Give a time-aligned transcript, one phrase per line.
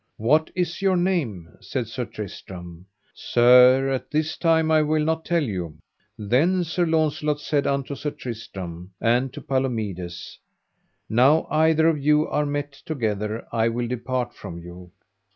[0.17, 1.47] What is your name?
[1.59, 2.87] said Sir Tristram.
[3.13, 5.77] Sir, at this time I will not tell you.
[6.17, 10.39] Then Sir Launcelot said unto Sir Tristram and to Palomides:
[11.07, 14.91] Now either of you are met together I will depart from you.